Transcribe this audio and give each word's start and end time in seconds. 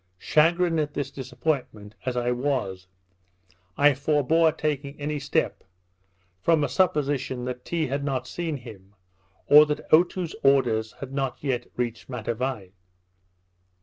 Chagrined 0.17 0.79
at 0.79 0.95
this 0.95 1.11
disappointment 1.11 1.93
as 2.07 2.17
I 2.17 2.31
was, 2.31 2.87
I 3.77 3.91
forbore 3.93 4.51
taking 4.51 4.99
any 4.99 5.19
step, 5.19 5.63
from 6.41 6.63
a 6.63 6.69
supposition 6.69 7.45
that 7.45 7.63
Tee 7.63 7.85
had 7.85 8.03
not 8.03 8.25
seen 8.25 8.57
him, 8.57 8.95
or 9.45 9.67
that 9.67 9.87
Otoo's 9.93 10.35
orders 10.41 10.93
had 10.93 11.13
not 11.13 11.37
yet 11.43 11.67
reached 11.77 12.09
Matavai. 12.09 12.71